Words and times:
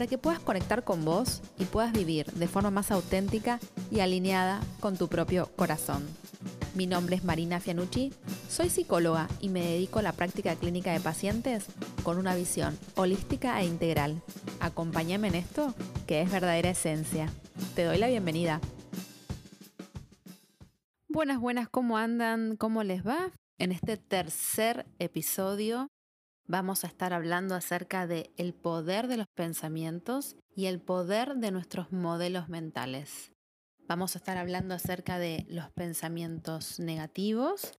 para 0.00 0.08
que 0.08 0.16
puedas 0.16 0.40
conectar 0.40 0.82
con 0.82 1.04
vos 1.04 1.42
y 1.58 1.66
puedas 1.66 1.92
vivir 1.92 2.24
de 2.32 2.48
forma 2.48 2.70
más 2.70 2.90
auténtica 2.90 3.60
y 3.90 4.00
alineada 4.00 4.62
con 4.80 4.96
tu 4.96 5.08
propio 5.08 5.50
corazón. 5.56 6.08
Mi 6.74 6.86
nombre 6.86 7.16
es 7.16 7.22
Marina 7.22 7.60
Fianucci, 7.60 8.10
soy 8.48 8.70
psicóloga 8.70 9.28
y 9.42 9.50
me 9.50 9.60
dedico 9.60 9.98
a 9.98 10.02
la 10.02 10.14
práctica 10.14 10.56
clínica 10.56 10.90
de 10.94 11.00
pacientes 11.00 11.66
con 12.02 12.16
una 12.16 12.34
visión 12.34 12.78
holística 12.94 13.60
e 13.60 13.66
integral. 13.66 14.22
Acompáñame 14.60 15.28
en 15.28 15.34
esto, 15.34 15.74
que 16.06 16.22
es 16.22 16.32
verdadera 16.32 16.70
esencia. 16.70 17.30
Te 17.74 17.84
doy 17.84 17.98
la 17.98 18.08
bienvenida. 18.08 18.62
Buenas, 21.10 21.40
buenas, 21.40 21.68
¿cómo 21.68 21.98
andan? 21.98 22.56
¿Cómo 22.56 22.84
les 22.84 23.06
va? 23.06 23.32
En 23.58 23.70
este 23.70 23.98
tercer 23.98 24.86
episodio 24.98 25.90
vamos 26.50 26.82
a 26.82 26.88
estar 26.88 27.12
hablando 27.12 27.54
acerca 27.54 28.08
de 28.08 28.32
el 28.36 28.54
poder 28.54 29.06
de 29.06 29.16
los 29.16 29.28
pensamientos 29.36 30.34
y 30.56 30.66
el 30.66 30.80
poder 30.80 31.36
de 31.36 31.52
nuestros 31.52 31.92
modelos 31.92 32.48
mentales. 32.48 33.32
Vamos 33.86 34.14
a 34.14 34.18
estar 34.18 34.36
hablando 34.36 34.74
acerca 34.74 35.18
de 35.18 35.46
los 35.48 35.70
pensamientos 35.70 36.80
negativos, 36.80 37.78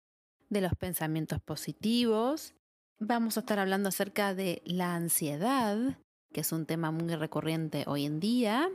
de 0.49 0.61
los 0.61 0.73
pensamientos 0.75 1.41
positivos. 1.41 2.53
Vamos 2.97 3.35
a 3.35 3.41
estar 3.41 3.59
hablando 3.59 3.89
acerca 3.89 4.33
de 4.33 4.61
la 4.65 4.95
ansiedad, 4.95 5.97
que 6.31 6.39
es 6.39 6.51
un 6.53 6.65
tema 6.65 6.91
muy 6.91 7.13
recurrente 7.15 7.83
hoy 7.87 8.05
en 8.05 8.21
día. 8.21 8.69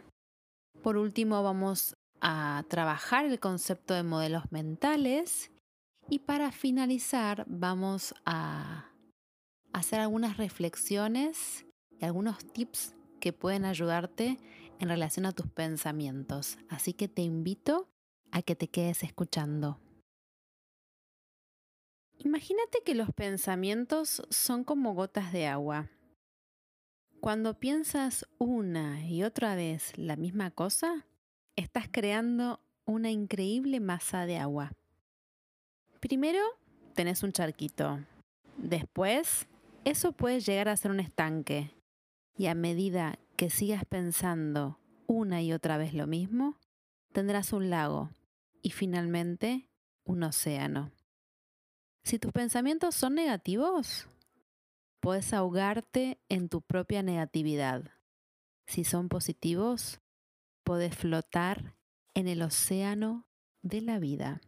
Por 0.82 0.98
último, 0.98 1.42
vamos 1.42 1.96
a 2.20 2.64
trabajar 2.68 3.24
el 3.24 3.40
concepto 3.40 3.94
de 3.94 4.02
modelos 4.02 4.52
mentales. 4.52 5.50
Y 6.10 6.18
para 6.20 6.52
finalizar, 6.52 7.44
vamos 7.48 8.14
a 8.26 8.90
hacer 9.76 10.00
algunas 10.00 10.38
reflexiones 10.38 11.66
y 12.00 12.06
algunos 12.06 12.38
tips 12.52 12.94
que 13.20 13.34
pueden 13.34 13.66
ayudarte 13.66 14.38
en 14.80 14.88
relación 14.88 15.26
a 15.26 15.32
tus 15.32 15.48
pensamientos. 15.48 16.56
Así 16.70 16.94
que 16.94 17.08
te 17.08 17.20
invito 17.20 17.86
a 18.30 18.40
que 18.40 18.56
te 18.56 18.68
quedes 18.68 19.02
escuchando. 19.02 19.78
Imagínate 22.18 22.78
que 22.86 22.94
los 22.94 23.12
pensamientos 23.12 24.22
son 24.30 24.64
como 24.64 24.94
gotas 24.94 25.30
de 25.30 25.46
agua. 25.46 25.90
Cuando 27.20 27.60
piensas 27.60 28.26
una 28.38 29.06
y 29.06 29.24
otra 29.24 29.56
vez 29.56 29.92
la 29.98 30.16
misma 30.16 30.50
cosa, 30.50 31.06
estás 31.54 31.86
creando 31.90 32.60
una 32.86 33.10
increíble 33.10 33.80
masa 33.80 34.24
de 34.24 34.38
agua. 34.38 34.72
Primero 36.00 36.40
tenés 36.94 37.22
un 37.22 37.32
charquito, 37.32 38.00
después 38.56 39.46
eso 39.86 40.10
puede 40.10 40.40
llegar 40.40 40.68
a 40.68 40.76
ser 40.76 40.90
un 40.90 40.98
estanque 40.98 41.70
y 42.36 42.46
a 42.46 42.56
medida 42.56 43.20
que 43.36 43.50
sigas 43.50 43.84
pensando 43.84 44.80
una 45.06 45.42
y 45.42 45.52
otra 45.52 45.78
vez 45.78 45.94
lo 45.94 46.08
mismo, 46.08 46.58
tendrás 47.12 47.52
un 47.52 47.70
lago 47.70 48.10
y 48.62 48.70
finalmente 48.70 49.70
un 50.04 50.24
océano. 50.24 50.90
Si 52.02 52.18
tus 52.18 52.32
pensamientos 52.32 52.96
son 52.96 53.14
negativos, 53.14 54.08
puedes 54.98 55.32
ahogarte 55.32 56.18
en 56.28 56.48
tu 56.48 56.62
propia 56.62 57.04
negatividad. 57.04 57.92
Si 58.66 58.82
son 58.82 59.08
positivos, 59.08 60.00
puedes 60.64 60.96
flotar 60.96 61.76
en 62.14 62.26
el 62.26 62.42
océano 62.42 63.28
de 63.62 63.82
la 63.82 64.00
vida. 64.00 64.40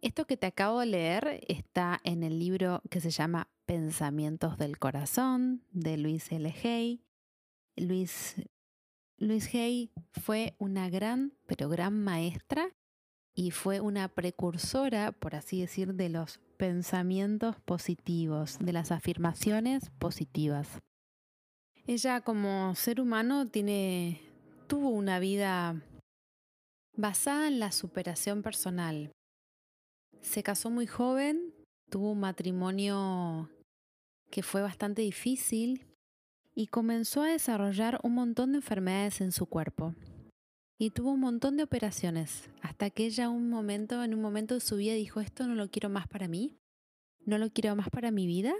Esto 0.00 0.26
que 0.26 0.36
te 0.36 0.46
acabo 0.46 0.78
de 0.78 0.86
leer 0.86 1.44
está 1.48 2.00
en 2.04 2.22
el 2.22 2.38
libro 2.38 2.82
que 2.88 3.00
se 3.00 3.10
llama 3.10 3.48
Pensamientos 3.66 4.56
del 4.56 4.78
Corazón 4.78 5.64
de 5.72 5.96
Luis 5.96 6.30
L. 6.30 6.54
Hay. 6.62 7.02
Luis, 7.76 8.36
Luis 9.16 9.52
Hay 9.54 9.90
fue 10.12 10.54
una 10.58 10.88
gran, 10.88 11.32
pero 11.46 11.68
gran 11.68 12.00
maestra 12.04 12.70
y 13.34 13.50
fue 13.50 13.80
una 13.80 14.08
precursora, 14.08 15.10
por 15.10 15.34
así 15.34 15.60
decir, 15.60 15.94
de 15.94 16.10
los 16.10 16.38
pensamientos 16.56 17.56
positivos, 17.60 18.58
de 18.60 18.72
las 18.72 18.92
afirmaciones 18.92 19.90
positivas. 19.98 20.78
Ella 21.88 22.20
como 22.20 22.72
ser 22.76 23.00
humano 23.00 23.48
tiene, 23.48 24.20
tuvo 24.68 24.90
una 24.90 25.18
vida 25.18 25.82
basada 26.96 27.48
en 27.48 27.58
la 27.58 27.72
superación 27.72 28.42
personal, 28.42 29.10
se 30.20 30.42
casó 30.42 30.70
muy 30.70 30.86
joven, 30.86 31.54
tuvo 31.90 32.12
un 32.12 32.20
matrimonio 32.20 33.50
que 34.30 34.42
fue 34.42 34.62
bastante 34.62 35.02
difícil 35.02 35.86
y 36.54 36.66
comenzó 36.66 37.22
a 37.22 37.28
desarrollar 37.28 38.00
un 38.02 38.14
montón 38.14 38.52
de 38.52 38.58
enfermedades 38.58 39.20
en 39.20 39.32
su 39.32 39.46
cuerpo. 39.46 39.94
Y 40.78 40.90
tuvo 40.90 41.12
un 41.12 41.20
montón 41.20 41.56
de 41.56 41.64
operaciones, 41.64 42.50
hasta 42.62 42.90
que 42.90 43.06
ella 43.06 43.30
un 43.30 43.48
momento, 43.48 44.02
en 44.04 44.14
un 44.14 44.20
momento 44.20 44.54
de 44.54 44.60
su 44.60 44.76
vida 44.76 44.94
dijo, 44.94 45.20
esto 45.20 45.46
no 45.46 45.54
lo 45.54 45.70
quiero 45.70 45.88
más 45.88 46.06
para 46.06 46.28
mí, 46.28 46.56
no 47.24 47.38
lo 47.38 47.50
quiero 47.50 47.74
más 47.74 47.90
para 47.90 48.10
mi 48.10 48.26
vida, 48.26 48.54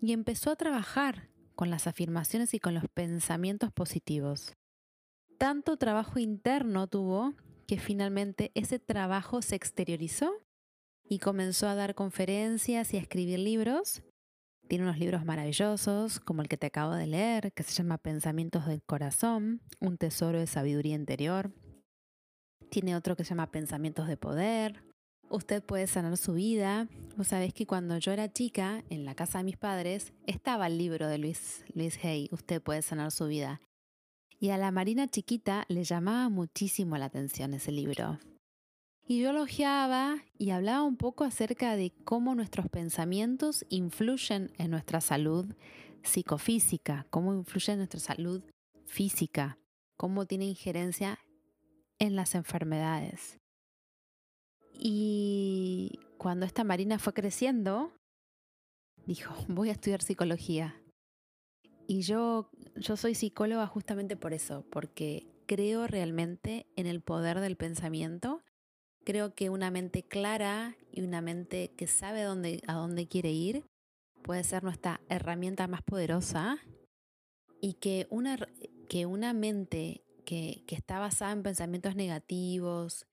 y 0.00 0.12
empezó 0.12 0.50
a 0.50 0.56
trabajar 0.56 1.28
con 1.54 1.70
las 1.70 1.86
afirmaciones 1.86 2.54
y 2.54 2.60
con 2.60 2.74
los 2.74 2.84
pensamientos 2.92 3.72
positivos. 3.72 4.54
Tanto 5.38 5.76
trabajo 5.76 6.18
interno 6.18 6.86
tuvo 6.86 7.34
que 7.66 7.78
finalmente 7.78 8.50
ese 8.54 8.78
trabajo 8.78 9.42
se 9.42 9.56
exteriorizó 9.56 10.43
y 11.08 11.18
comenzó 11.18 11.68
a 11.68 11.74
dar 11.74 11.94
conferencias 11.94 12.92
y 12.92 12.96
a 12.96 13.00
escribir 13.00 13.38
libros. 13.38 14.02
Tiene 14.68 14.84
unos 14.84 14.98
libros 14.98 15.24
maravillosos, 15.24 16.20
como 16.20 16.40
el 16.40 16.48
que 16.48 16.56
te 16.56 16.66
acabo 16.66 16.94
de 16.94 17.06
leer, 17.06 17.52
que 17.52 17.62
se 17.62 17.74
llama 17.74 17.98
Pensamientos 17.98 18.66
del 18.66 18.82
Corazón, 18.82 19.60
un 19.78 19.98
tesoro 19.98 20.38
de 20.38 20.46
sabiduría 20.46 20.94
interior. 20.94 21.52
Tiene 22.70 22.96
otro 22.96 23.14
que 23.14 23.24
se 23.24 23.30
llama 23.30 23.50
Pensamientos 23.50 24.08
de 24.08 24.16
Poder. 24.16 24.82
Usted 25.28 25.62
puede 25.62 25.86
sanar 25.86 26.16
su 26.16 26.34
vida. 26.34 26.88
Vos 27.16 27.28
sabés 27.28 27.52
que 27.52 27.66
cuando 27.66 27.98
yo 27.98 28.12
era 28.12 28.32
chica, 28.32 28.82
en 28.88 29.04
la 29.04 29.14
casa 29.14 29.38
de 29.38 29.44
mis 29.44 29.58
padres, 29.58 30.12
estaba 30.26 30.66
el 30.66 30.78
libro 30.78 31.08
de 31.08 31.18
Luis, 31.18 31.64
Luis 31.74 32.02
Hay, 32.02 32.28
Usted 32.32 32.62
puede 32.62 32.80
sanar 32.82 33.10
su 33.10 33.26
vida. 33.26 33.60
Y 34.40 34.50
a 34.50 34.58
la 34.58 34.70
Marina 34.70 35.08
chiquita 35.08 35.64
le 35.68 35.84
llamaba 35.84 36.28
muchísimo 36.30 36.96
la 36.96 37.06
atención 37.06 37.54
ese 37.54 37.70
libro. 37.70 38.18
Y 39.06 39.20
yo 39.20 39.30
elogiaba 39.30 40.16
y 40.38 40.50
hablaba 40.50 40.82
un 40.82 40.96
poco 40.96 41.24
acerca 41.24 41.76
de 41.76 41.92
cómo 42.04 42.34
nuestros 42.34 42.68
pensamientos 42.68 43.66
influyen 43.68 44.50
en 44.56 44.70
nuestra 44.70 45.02
salud 45.02 45.54
psicofísica, 46.02 47.06
cómo 47.10 47.34
influyen 47.34 47.74
en 47.74 47.78
nuestra 47.80 48.00
salud 48.00 48.42
física, 48.86 49.58
cómo 49.96 50.24
tiene 50.24 50.46
injerencia 50.46 51.18
en 51.98 52.16
las 52.16 52.34
enfermedades. 52.34 53.38
Y 54.72 56.00
cuando 56.16 56.46
esta 56.46 56.64
Marina 56.64 56.98
fue 56.98 57.12
creciendo, 57.12 57.92
dijo, 59.04 59.34
voy 59.48 59.68
a 59.68 59.72
estudiar 59.72 60.02
psicología. 60.02 60.80
Y 61.86 62.00
yo, 62.00 62.48
yo 62.76 62.96
soy 62.96 63.14
psicóloga 63.14 63.66
justamente 63.66 64.16
por 64.16 64.32
eso, 64.32 64.64
porque 64.70 65.26
creo 65.46 65.86
realmente 65.86 66.66
en 66.76 66.86
el 66.86 67.02
poder 67.02 67.40
del 67.40 67.56
pensamiento 67.56 68.42
Creo 69.04 69.34
que 69.34 69.50
una 69.50 69.70
mente 69.70 70.02
clara 70.02 70.76
y 70.90 71.02
una 71.02 71.20
mente 71.20 71.72
que 71.76 71.86
sabe 71.86 72.22
dónde, 72.22 72.62
a 72.66 72.74
dónde 72.74 73.06
quiere 73.06 73.30
ir 73.30 73.64
puede 74.22 74.42
ser 74.44 74.64
nuestra 74.64 75.02
herramienta 75.10 75.66
más 75.66 75.82
poderosa 75.82 76.58
y 77.60 77.74
que 77.74 78.06
una, 78.08 78.38
que 78.88 79.04
una 79.04 79.34
mente 79.34 80.02
que, 80.24 80.64
que 80.66 80.74
está 80.74 80.98
basada 80.98 81.32
en 81.32 81.42
pensamientos 81.42 81.96
negativos, 81.96 83.06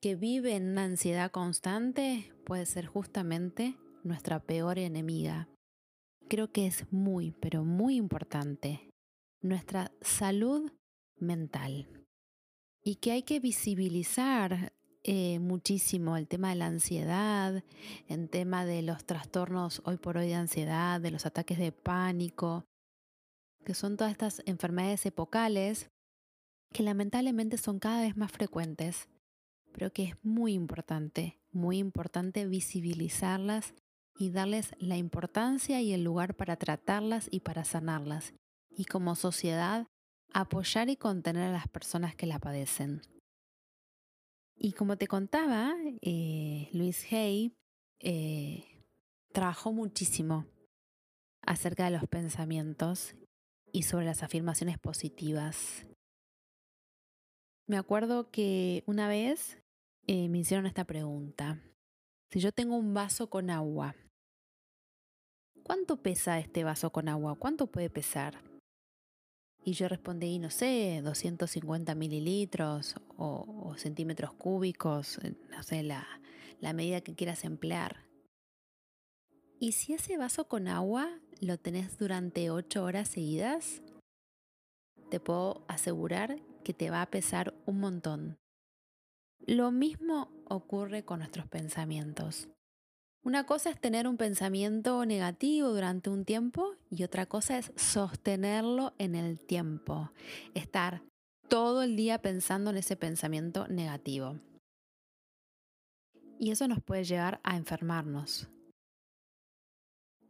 que 0.00 0.14
vive 0.14 0.54
en 0.54 0.70
una 0.70 0.84
ansiedad 0.84 1.32
constante, 1.32 2.32
puede 2.44 2.64
ser 2.66 2.86
justamente 2.86 3.74
nuestra 4.04 4.38
peor 4.38 4.78
enemiga. 4.78 5.48
Creo 6.28 6.52
que 6.52 6.66
es 6.66 6.92
muy, 6.92 7.32
pero 7.32 7.64
muy 7.64 7.96
importante 7.96 8.88
nuestra 9.42 9.90
salud 10.00 10.70
mental 11.18 11.88
y 12.84 12.96
que 12.96 13.10
hay 13.10 13.22
que 13.22 13.40
visibilizar 13.40 14.72
eh, 15.08 15.38
muchísimo 15.38 16.16
el 16.16 16.26
tema 16.26 16.48
de 16.48 16.56
la 16.56 16.66
ansiedad, 16.66 17.62
el 18.08 18.28
tema 18.28 18.64
de 18.64 18.82
los 18.82 19.04
trastornos 19.04 19.80
hoy 19.84 19.98
por 19.98 20.16
hoy 20.16 20.26
de 20.26 20.34
ansiedad, 20.34 21.00
de 21.00 21.12
los 21.12 21.26
ataques 21.26 21.58
de 21.58 21.70
pánico, 21.70 22.64
que 23.64 23.74
son 23.74 23.96
todas 23.96 24.10
estas 24.10 24.42
enfermedades 24.46 25.06
epocales 25.06 25.92
que 26.72 26.82
lamentablemente 26.82 27.56
son 27.56 27.78
cada 27.78 28.00
vez 28.00 28.16
más 28.16 28.32
frecuentes, 28.32 29.08
pero 29.70 29.92
que 29.92 30.02
es 30.02 30.16
muy 30.24 30.54
importante, 30.54 31.38
muy 31.52 31.78
importante 31.78 32.44
visibilizarlas 32.44 33.74
y 34.18 34.30
darles 34.30 34.74
la 34.80 34.96
importancia 34.96 35.80
y 35.80 35.92
el 35.92 36.02
lugar 36.02 36.34
para 36.34 36.56
tratarlas 36.56 37.28
y 37.30 37.40
para 37.40 37.64
sanarlas, 37.64 38.34
y 38.70 38.86
como 38.86 39.14
sociedad 39.14 39.86
apoyar 40.32 40.90
y 40.90 40.96
contener 40.96 41.44
a 41.50 41.52
las 41.52 41.68
personas 41.68 42.16
que 42.16 42.26
la 42.26 42.40
padecen. 42.40 43.02
Y 44.58 44.72
como 44.72 44.96
te 44.96 45.06
contaba, 45.06 45.74
eh, 46.00 46.70
Luis 46.72 47.12
Hay 47.12 47.54
eh, 48.00 48.64
trabajó 49.32 49.72
muchísimo 49.72 50.46
acerca 51.42 51.84
de 51.84 51.90
los 51.90 52.08
pensamientos 52.08 53.14
y 53.70 53.82
sobre 53.82 54.06
las 54.06 54.22
afirmaciones 54.22 54.78
positivas. 54.78 55.86
Me 57.66 57.76
acuerdo 57.76 58.30
que 58.30 58.82
una 58.86 59.08
vez 59.08 59.58
eh, 60.06 60.28
me 60.30 60.38
hicieron 60.38 60.66
esta 60.66 60.84
pregunta. 60.84 61.60
Si 62.30 62.40
yo 62.40 62.50
tengo 62.50 62.76
un 62.76 62.94
vaso 62.94 63.28
con 63.28 63.50
agua, 63.50 63.94
¿cuánto 65.62 66.00
pesa 66.02 66.38
este 66.38 66.64
vaso 66.64 66.90
con 66.90 67.08
agua? 67.08 67.36
¿Cuánto 67.36 67.66
puede 67.66 67.90
pesar? 67.90 68.40
Y 69.66 69.72
yo 69.72 69.88
respondí, 69.88 70.38
no 70.38 70.48
sé, 70.48 71.00
250 71.02 71.96
mililitros 71.96 72.94
o, 73.16 73.74
centímetros 73.76 74.32
cúbicos, 74.32 75.18
eh, 75.24 75.34
no 75.50 75.60
sé, 75.64 75.82
la, 75.82 76.06
la 76.60 76.72
medida 76.72 77.00
que 77.00 77.16
quieras 77.16 77.44
emplear. 77.44 78.06
¿Y 79.58 79.72
si 79.72 79.94
ese 79.94 80.18
vaso 80.18 80.46
con 80.46 80.68
agua 80.68 81.10
lo 81.40 81.58
tenés 81.58 81.98
durante 81.98 82.48
8 82.48 82.84
horas 82.84 83.08
seguidas? 83.08 83.82
Te 85.10 85.18
puedo 85.18 85.64
asegurar 85.66 86.38
que 86.62 86.72
te 86.72 86.90
va 86.90 87.02
a 87.02 87.10
pesar 87.10 87.52
un 87.66 87.80
montón. 87.80 88.38
Lo 89.48 89.72
mismo 89.72 90.30
ocurre 90.48 91.04
con 91.04 91.18
nuestros 91.18 91.48
pensamientos. 91.48 92.48
Una 93.26 93.44
cosa 93.44 93.70
es 93.70 93.80
tener 93.80 94.06
un 94.06 94.16
pensamiento 94.16 95.04
negativo 95.04 95.70
durante 95.70 96.10
un 96.10 96.24
tiempo 96.24 96.76
y 96.90 97.02
otra 97.02 97.26
cosa 97.26 97.58
es 97.58 97.72
sostenerlo 97.74 98.94
en 98.98 99.16
el 99.16 99.40
tiempo, 99.40 100.12
estar 100.54 101.02
todo 101.48 101.82
el 101.82 101.96
día 101.96 102.22
pensando 102.22 102.70
en 102.70 102.76
ese 102.76 102.94
pensamiento 102.94 103.66
negativo. 103.66 104.38
Y 106.38 106.52
eso 106.52 106.68
nos 106.68 106.80
puede 106.80 107.02
llevar 107.02 107.40
a 107.42 107.56
enfermarnos. 107.56 108.48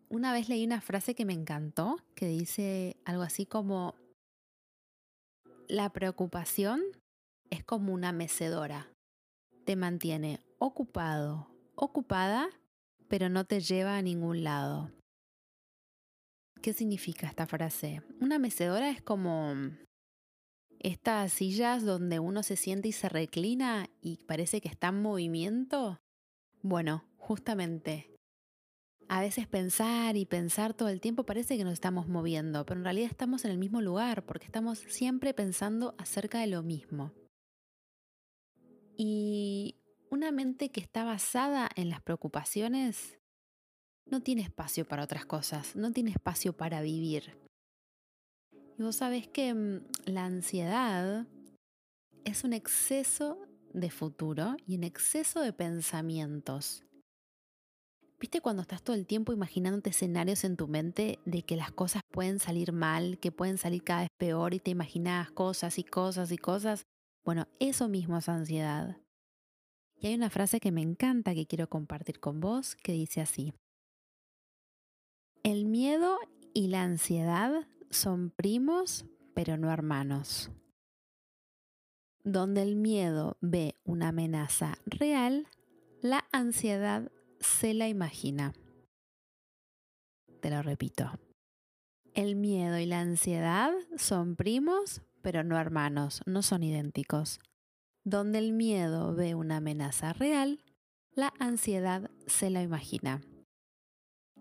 Una 0.08 0.32
vez 0.32 0.48
leí 0.48 0.64
una 0.64 0.81
frase 0.81 1.14
que 1.14 1.26
me 1.26 1.34
encantó, 1.34 1.98
que 2.14 2.26
dice 2.26 2.96
algo 3.04 3.25
así 3.25 3.44
como, 3.44 3.94
la 5.69 5.93
preocupación 5.93 6.81
es 7.50 7.62
como 7.62 7.93
una 7.93 8.12
mecedora, 8.12 8.88
te 9.66 9.76
mantiene 9.76 10.40
ocupado, 10.58 11.50
ocupada 11.75 12.48
pero 13.08 13.29
no 13.29 13.44
te 13.44 13.61
lleva 13.61 13.97
a 13.97 14.03
ningún 14.03 14.44
lado. 14.44 14.91
¿Qué 16.62 16.73
significa 16.73 17.26
esta 17.26 17.47
frase? 17.47 18.03
Una 18.20 18.38
mecedora 18.38 18.91
es 18.91 19.03
como 19.03 19.55
estas 20.81 21.32
sillas 21.32 21.85
donde 21.85 22.19
uno 22.19 22.43
se 22.43 22.56
siente 22.56 22.88
y 22.88 22.93
se 22.93 23.08
reclina 23.08 23.88
y 24.00 24.19
parece 24.26 24.61
que 24.61 24.69
está 24.69 24.88
en 24.88 25.03
movimiento. 25.03 25.99
Bueno, 26.62 27.05
justamente. 27.19 28.11
A 29.08 29.20
veces 29.20 29.47
pensar 29.47 30.17
y 30.17 30.26
pensar 30.26 30.75
todo 30.75 30.88
el 30.88 31.00
tiempo 31.00 31.25
parece 31.25 31.56
que 31.56 31.64
nos 31.64 31.75
estamos 31.75 32.08
moviendo, 32.08 32.67
pero 32.67 32.81
en 32.81 32.85
realidad 32.85 33.08
estamos 33.11 33.44
en 33.44 33.53
el 33.53 33.58
mismo 33.58 33.81
lugar 33.81 34.26
porque 34.26 34.47
estamos 34.47 34.79
siempre 34.79 35.32
pensando 35.32 35.94
acerca 35.99 36.41
de 36.41 36.49
lo 36.49 36.62
mismo. 36.62 37.12
Y 38.97 39.76
una 40.16 40.32
mente 40.32 40.70
que 40.70 40.80
está 40.80 41.04
basada 41.04 41.68
en 41.76 41.90
las 41.90 42.00
preocupaciones 42.00 43.18
no 44.06 44.22
tiene 44.22 44.40
espacio 44.40 44.88
para 44.88 45.04
otras 45.04 45.26
cosas, 45.26 45.76
no 45.76 45.92
tiene 45.92 46.10
espacio 46.10 46.56
para 46.56 46.80
vivir. 46.80 47.36
Y 48.78 48.82
vos 48.82 48.96
sabés 48.96 49.28
que 49.28 49.52
mm, 49.52 49.84
la 50.06 50.24
ansiedad 50.24 51.26
es 52.24 52.44
un 52.44 52.54
exceso 52.54 53.46
de 53.74 53.90
futuro 53.90 54.56
y 54.66 54.76
un 54.76 54.84
exceso 54.84 55.42
de 55.42 55.52
pensamientos. 55.52 56.82
¿Viste 58.19 58.40
cuando 58.40 58.62
estás 58.62 58.82
todo 58.82 58.96
el 58.96 59.06
tiempo 59.06 59.34
imaginándote 59.34 59.90
escenarios 59.90 60.44
en 60.44 60.56
tu 60.56 60.66
mente 60.66 61.19
de 61.26 61.42
que 61.42 61.56
las 61.56 61.72
cosas 61.72 62.00
pueden 62.10 62.38
salir 62.38 62.72
mal, 62.72 63.19
que 63.19 63.32
pueden 63.32 63.58
salir 63.58 63.84
cada 63.84 64.00
vez 64.00 64.10
peor 64.16 64.54
y 64.54 64.60
te 64.60 64.70
imaginas 64.70 65.30
cosas 65.32 65.78
y 65.78 65.84
cosas 65.84 66.32
y 66.32 66.38
cosas? 66.38 66.84
Bueno, 67.22 67.48
eso 67.60 67.88
mismo 67.88 68.16
es 68.16 68.30
ansiedad. 68.30 68.96
Y 69.98 70.08
hay 70.08 70.14
una 70.14 70.31
frase 70.31 70.60
que 70.60 70.72
me 70.72 70.82
encanta 70.82 71.34
que 71.34 71.46
quiero 71.46 71.69
compartir 71.69 72.20
con 72.20 72.40
vos 72.40 72.76
que 72.76 72.93
dice 72.93 73.20
así. 73.20 73.54
El 75.43 75.64
miedo 75.64 76.19
y 76.52 76.69
la 76.69 76.82
ansiedad 76.82 77.66
son 77.90 78.31
primos, 78.31 79.06
pero 79.34 79.56
no 79.56 79.70
hermanos. 79.72 80.50
Donde 82.25 82.62
el 82.62 82.76
miedo 82.76 83.37
ve 83.40 83.76
una 83.84 84.08
amenaza 84.08 84.78
real, 84.87 85.46
la 86.00 86.26
ansiedad 86.32 87.10
se 87.40 87.75
la 87.75 87.88
imagina. 87.88 88.52
Te 90.40 90.50
lo 90.50 90.62
repito. 90.62 91.12
El 92.14 92.34
miedo 92.34 92.78
y 92.78 92.87
la 92.87 93.00
ansiedad 93.00 93.72
son 93.96 94.37
primos, 94.37 95.02
pero 95.22 95.44
no 95.44 95.58
hermanos, 95.58 96.22
no 96.26 96.43
son 96.43 96.62
idénticos. 96.62 97.40
Donde 98.06 98.38
el 98.38 98.53
miedo 98.53 99.17
ve 99.17 99.35
una 99.35 99.56
amenaza 99.56 100.12
real, 100.12 100.61
la 101.12 101.35
ansiedad 101.41 102.08
se 102.29 102.51
la 102.51 102.63
imagina. 102.63 103.20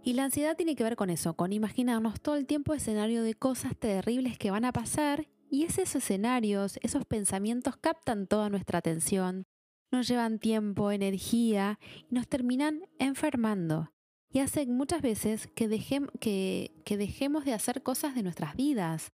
Y 0.04 0.14
la 0.14 0.26
ansiedad 0.26 0.56
tiene 0.56 0.76
que 0.76 0.84
ver 0.84 0.96
con 0.96 1.10
eso, 1.10 1.34
con 1.34 1.52
imaginarnos 1.52 2.22
todo 2.22 2.36
el 2.36 2.46
tiempo 2.46 2.76
escenario 2.76 3.24
de 3.24 3.34
cosas 3.34 3.76
terribles 3.76 4.38
que 4.38 4.52
van 4.52 4.66
a 4.66 4.72
pasar 4.72 5.28
y 5.50 5.64
esos 5.64 5.96
escenarios, 5.96 6.78
esos 6.84 7.06
pensamientos 7.06 7.76
captan 7.76 8.28
toda 8.28 8.52
nuestra 8.52 8.78
atención, 8.78 9.48
nos 9.92 10.08
llevan 10.08 10.38
tiempo, 10.38 10.92
energía 10.92 11.80
y 12.08 12.14
nos 12.14 12.28
terminan 12.28 12.84
enfermando. 13.00 13.92
Y 14.30 14.42
hacen 14.42 14.78
muchas 14.78 15.02
veces 15.02 15.48
que, 15.48 16.72
que 16.86 16.98
dejemos 16.98 17.46
de 17.46 17.54
hacer 17.54 17.82
cosas 17.82 18.14
de 18.14 18.22
nuestras 18.22 18.56
vidas, 18.56 19.12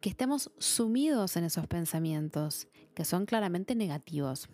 que 0.00 0.08
estemos 0.08 0.50
sumidos 0.58 1.36
en 1.36 1.44
esos 1.44 1.66
pensamientos, 1.66 2.68
que 2.94 3.04
son 3.04 3.26
claramente 3.26 3.74
negativos. 3.74 4.48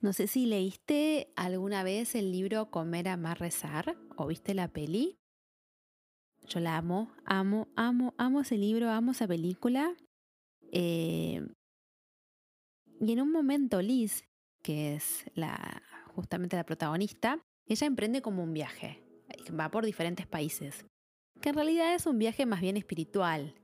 No 0.00 0.12
sé 0.12 0.26
si 0.26 0.44
leíste 0.44 1.32
alguna 1.34 1.82
vez 1.82 2.14
el 2.14 2.30
libro 2.30 2.70
Comer, 2.70 3.08
Amar, 3.08 3.40
Rezar 3.40 3.96
o 4.16 4.26
viste 4.26 4.52
la 4.52 4.68
peli. 4.68 5.16
Yo 6.46 6.60
la 6.60 6.76
amo, 6.76 7.10
amo, 7.24 7.68
amo, 7.74 8.12
amo 8.18 8.42
ese 8.42 8.58
libro, 8.58 8.90
amo 8.90 9.12
esa 9.12 9.26
película. 9.26 9.96
Eh, 10.72 11.40
y 13.00 13.12
en 13.12 13.20
un 13.22 13.32
momento 13.32 13.80
Liz, 13.80 14.24
que 14.62 14.96
es 14.96 15.24
justamente 16.14 16.56
la 16.56 16.66
protagonista, 16.66 17.42
ella 17.66 17.86
emprende 17.86 18.20
como 18.20 18.42
un 18.42 18.52
viaje. 18.52 19.02
Va 19.58 19.70
por 19.70 19.86
diferentes 19.86 20.26
países. 20.26 20.84
Que 21.40 21.48
en 21.48 21.54
realidad 21.54 21.94
es 21.94 22.04
un 22.04 22.18
viaje 22.18 22.44
más 22.44 22.60
bien 22.60 22.76
espiritual. 22.76 23.54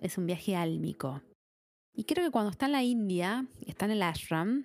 Es 0.00 0.18
un 0.18 0.26
viaje 0.26 0.56
álmico. 0.56 1.22
Y 1.94 2.04
creo 2.04 2.24
que 2.24 2.32
cuando 2.32 2.50
está 2.50 2.66
en 2.66 2.72
la 2.72 2.82
India, 2.82 3.46
está 3.66 3.84
en 3.84 3.92
el 3.92 4.02
ashram, 4.02 4.64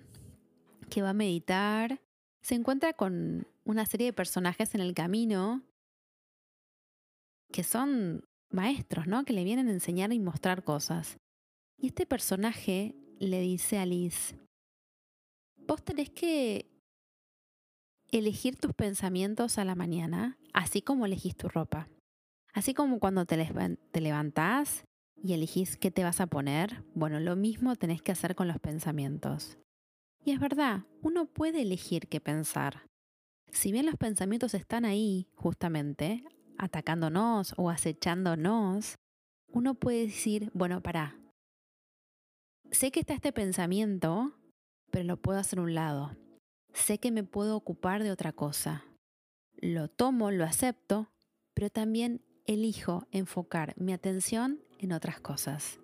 que 0.90 1.02
va 1.02 1.10
a 1.10 1.14
meditar, 1.14 2.00
se 2.42 2.56
encuentra 2.56 2.92
con 2.92 3.46
una 3.64 3.86
serie 3.86 4.06
de 4.06 4.12
personajes 4.12 4.74
en 4.74 4.80
el 4.80 4.94
camino 4.94 5.62
que 7.52 7.62
son 7.62 8.24
maestros, 8.50 9.06
¿no? 9.06 9.24
Que 9.24 9.32
le 9.32 9.44
vienen 9.44 9.68
a 9.68 9.72
enseñar 9.72 10.12
y 10.12 10.18
mostrar 10.18 10.64
cosas. 10.64 11.18
Y 11.78 11.88
este 11.88 12.06
personaje 12.06 12.94
le 13.18 13.40
dice 13.40 13.78
a 13.78 13.86
Liz, 13.86 14.34
vos 15.56 15.82
tenés 15.84 16.10
que 16.10 16.68
elegir 18.08 18.56
tus 18.56 18.72
pensamientos 18.74 19.58
a 19.58 19.64
la 19.64 19.76
mañana, 19.76 20.36
así 20.52 20.82
como 20.82 21.06
elegís 21.06 21.36
tu 21.36 21.48
ropa. 21.48 21.88
Así 22.52 22.74
como 22.74 22.98
cuando 22.98 23.26
te, 23.26 23.36
levantás 24.00 24.84
y 25.22 25.34
elegís 25.34 25.76
qué 25.76 25.90
te 25.90 26.04
vas 26.04 26.20
a 26.20 26.26
poner, 26.26 26.84
bueno, 26.94 27.20
lo 27.20 27.36
mismo 27.36 27.76
tenés 27.76 28.02
que 28.02 28.12
hacer 28.12 28.34
con 28.34 28.48
los 28.48 28.58
pensamientos. 28.58 29.58
Y 30.24 30.32
es 30.32 30.40
verdad, 30.40 30.84
uno 31.02 31.26
puede 31.26 31.62
elegir 31.62 32.08
qué 32.08 32.20
pensar. 32.20 32.88
Si 33.52 33.72
bien 33.72 33.86
los 33.86 33.96
pensamientos 33.96 34.54
están 34.54 34.84
ahí, 34.84 35.28
justamente, 35.34 36.24
atacándonos 36.58 37.54
o 37.56 37.70
acechándonos, 37.70 38.96
uno 39.48 39.74
puede 39.74 40.06
decir, 40.06 40.50
bueno, 40.54 40.82
para. 40.82 41.16
Sé 42.70 42.90
que 42.90 43.00
está 43.00 43.14
este 43.14 43.32
pensamiento, 43.32 44.32
pero 44.90 45.04
lo 45.04 45.16
puedo 45.16 45.38
hacer 45.38 45.58
a 45.58 45.62
un 45.62 45.74
lado. 45.74 46.16
Sé 46.72 46.98
que 46.98 47.10
me 47.10 47.24
puedo 47.24 47.56
ocupar 47.56 48.02
de 48.02 48.12
otra 48.12 48.32
cosa. 48.32 48.84
Lo 49.56 49.88
tomo, 49.88 50.30
lo 50.30 50.44
acepto, 50.44 51.10
pero 51.54 51.70
también 51.70 52.22
elijo 52.52 53.06
enfocar 53.12 53.74
mi 53.76 53.92
atención 53.92 54.60
en 54.80 54.92
otras 54.92 55.20
cosas. 55.20 55.78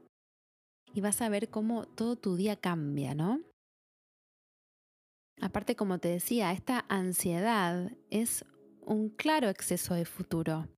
y 0.93 1.03
vas 1.03 1.21
a 1.21 1.29
ver 1.29 1.51
cómo 1.51 1.85
todo 1.85 2.17
tu 2.17 2.37
día 2.37 2.57
cambia, 2.57 3.15
¿no? 3.15 3.43
Aparte, 5.43 5.77
como 5.77 5.99
te 5.99 6.09
decía, 6.09 6.53
esta 6.53 6.87
ansiedad 6.89 7.93
es 8.09 8.47
un 8.81 9.11
claro 9.11 9.51
exceso 9.51 9.93
de 9.93 10.07
futuro. 10.07 10.69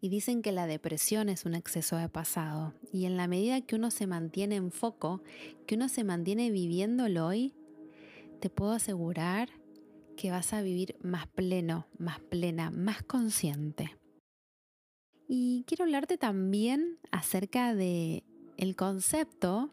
Y 0.00 0.08
dicen 0.08 0.42
que 0.42 0.50
la 0.50 0.66
depresión 0.66 1.28
es 1.28 1.44
un 1.44 1.54
exceso 1.54 1.96
de 1.96 2.08
pasado. 2.08 2.74
Y 2.92 3.04
en 3.04 3.16
la 3.16 3.28
medida 3.28 3.60
que 3.60 3.76
uno 3.76 3.92
se 3.92 4.08
mantiene 4.08 4.56
en 4.56 4.72
foco, 4.72 5.22
que 5.68 5.76
uno 5.76 5.88
se 5.88 6.02
mantiene 6.02 6.50
viviéndolo 6.50 7.26
hoy, 7.26 7.54
te 8.40 8.50
puedo 8.50 8.72
asegurar 8.72 9.50
que 10.16 10.32
vas 10.32 10.52
a 10.52 10.62
vivir 10.62 10.96
más 11.00 11.28
pleno, 11.28 11.86
más 11.96 12.18
plena, 12.18 12.72
más 12.72 13.04
consciente. 13.04 13.96
Y 15.36 15.64
quiero 15.66 15.82
hablarte 15.82 16.16
también 16.16 17.00
acerca 17.10 17.74
de 17.74 18.22
el 18.56 18.76
concepto 18.76 19.72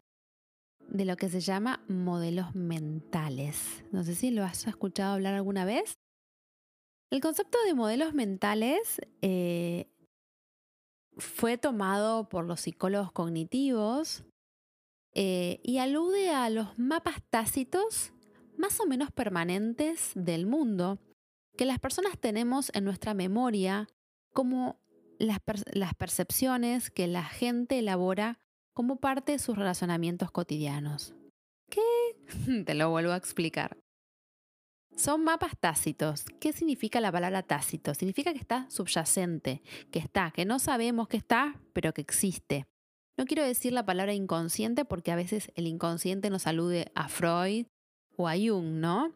de 0.88 1.04
lo 1.04 1.16
que 1.16 1.28
se 1.28 1.38
llama 1.38 1.84
modelos 1.86 2.56
mentales. 2.56 3.84
No 3.92 4.02
sé 4.02 4.16
si 4.16 4.32
lo 4.32 4.42
has 4.42 4.66
escuchado 4.66 5.14
hablar 5.14 5.34
alguna 5.34 5.64
vez. 5.64 5.94
El 7.12 7.20
concepto 7.20 7.58
de 7.64 7.74
modelos 7.74 8.12
mentales 8.12 9.00
eh, 9.20 9.86
fue 11.16 11.58
tomado 11.58 12.28
por 12.28 12.44
los 12.44 12.62
psicólogos 12.62 13.12
cognitivos 13.12 14.24
eh, 15.14 15.60
y 15.62 15.78
alude 15.78 16.30
a 16.30 16.50
los 16.50 16.76
mapas 16.76 17.22
tácitos 17.30 18.12
más 18.56 18.80
o 18.80 18.86
menos 18.86 19.12
permanentes 19.12 20.10
del 20.16 20.44
mundo 20.44 20.98
que 21.56 21.66
las 21.66 21.78
personas 21.78 22.18
tenemos 22.18 22.72
en 22.74 22.82
nuestra 22.82 23.14
memoria 23.14 23.86
como 24.32 24.81
las, 25.18 25.38
las 25.72 25.94
percepciones 25.94 26.90
que 26.90 27.06
la 27.06 27.24
gente 27.24 27.78
elabora 27.78 28.38
como 28.74 28.96
parte 28.96 29.32
de 29.32 29.38
sus 29.38 29.56
relacionamientos 29.56 30.30
cotidianos. 30.30 31.14
¿Qué? 31.70 31.82
Te 32.64 32.74
lo 32.74 32.90
vuelvo 32.90 33.12
a 33.12 33.16
explicar. 33.16 33.78
Son 34.96 35.24
mapas 35.24 35.56
tácitos. 35.58 36.24
¿Qué 36.38 36.52
significa 36.52 37.00
la 37.00 37.10
palabra 37.10 37.42
tácito? 37.42 37.94
Significa 37.94 38.32
que 38.32 38.38
está 38.38 38.68
subyacente, 38.70 39.62
que 39.90 39.98
está, 39.98 40.30
que 40.32 40.44
no 40.44 40.58
sabemos 40.58 41.08
que 41.08 41.16
está, 41.16 41.58
pero 41.72 41.94
que 41.94 42.02
existe. 42.02 42.66
No 43.16 43.24
quiero 43.24 43.44
decir 43.44 43.72
la 43.72 43.86
palabra 43.86 44.14
inconsciente 44.14 44.84
porque 44.84 45.12
a 45.12 45.16
veces 45.16 45.50
el 45.54 45.66
inconsciente 45.66 46.30
nos 46.30 46.46
alude 46.46 46.90
a 46.94 47.08
Freud 47.08 47.66
o 48.16 48.28
a 48.28 48.34
Jung, 48.34 48.80
¿no? 48.80 49.14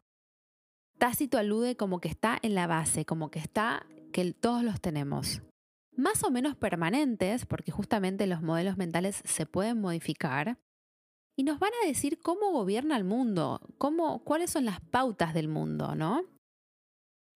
Tácito 0.99 1.37
alude 1.39 1.77
como 1.77 2.01
que 2.01 2.09
está 2.09 2.39
en 2.41 2.55
la 2.55 2.67
base, 2.67 3.05
como 3.05 3.31
que 3.31 3.39
está, 3.39 3.87
que 4.13 4.33
todos 4.33 4.63
los 4.63 4.81
tenemos. 4.81 5.43
Más 5.97 6.23
o 6.25 6.31
menos 6.31 6.57
permanentes, 6.57 7.47
porque 7.47 7.73
justamente 7.73 8.27
los 8.27 8.43
modelos 8.43 8.77
mentales 8.77 9.23
se 9.25 9.47
pueden 9.47 9.81
modificar, 9.81 10.59
y 11.37 11.45
nos 11.45 11.59
van 11.59 11.73
a 11.83 11.87
decir 11.87 12.19
cómo 12.19 12.51
gobierna 12.51 12.97
el 12.97 13.05
mundo, 13.05 13.61
cómo, 13.77 14.25
cuáles 14.25 14.51
son 14.51 14.65
las 14.65 14.81
pautas 14.81 15.35
del 15.35 15.49
mundo, 15.49 15.95
¿no? 15.95 16.25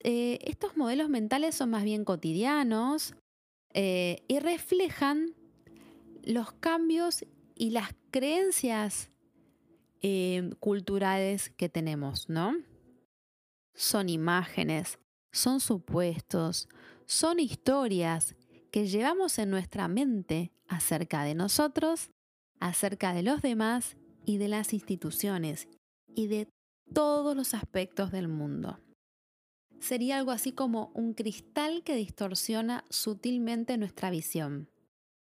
Eh, 0.02 0.38
estos 0.42 0.76
modelos 0.78 1.10
mentales 1.10 1.54
son 1.54 1.68
más 1.70 1.84
bien 1.84 2.06
cotidianos 2.06 3.14
eh, 3.74 4.24
y 4.26 4.38
reflejan 4.38 5.34
los 6.24 6.52
cambios 6.52 7.26
y 7.54 7.70
las 7.70 7.94
creencias 8.10 9.10
eh, 10.00 10.50
culturales 10.58 11.50
que 11.50 11.68
tenemos, 11.68 12.30
¿no? 12.30 12.56
Son 13.74 14.08
imágenes, 14.08 14.98
son 15.30 15.60
supuestos, 15.60 16.70
son 17.04 17.38
historias 17.38 18.34
que 18.70 18.86
llevamos 18.86 19.38
en 19.38 19.50
nuestra 19.50 19.88
mente 19.88 20.52
acerca 20.68 21.24
de 21.24 21.34
nosotros 21.34 22.10
acerca 22.60 23.14
de 23.14 23.22
los 23.22 23.42
demás 23.42 23.96
y 24.24 24.36
de 24.36 24.48
las 24.48 24.72
instituciones 24.72 25.68
y 26.14 26.28
de 26.28 26.48
todos 26.92 27.34
los 27.34 27.54
aspectos 27.54 28.12
del 28.12 28.28
mundo. 28.28 28.78
Sería 29.80 30.18
algo 30.18 30.30
así 30.30 30.52
como 30.52 30.92
un 30.94 31.14
cristal 31.14 31.82
que 31.82 31.96
distorsiona 31.96 32.84
sutilmente 32.90 33.78
nuestra 33.78 34.10
visión, 34.10 34.68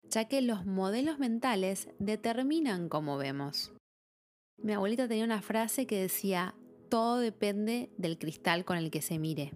ya 0.04 0.26
que 0.26 0.42
los 0.42 0.66
modelos 0.66 1.18
mentales 1.18 1.90
determinan 1.98 2.90
cómo 2.90 3.18
vemos. 3.18 3.74
Mi 4.58 4.74
abuelita 4.74 5.08
tenía 5.08 5.26
una 5.26 5.42
frase 5.42 5.88
que 5.88 6.00
decía, 6.00 6.54
todo 6.90 7.18
depende 7.18 7.90
del 7.98 8.20
cristal 8.20 8.66
con 8.66 8.78
el 8.78 8.92
que 8.92 9.02
se 9.02 9.18
mire. 9.18 9.52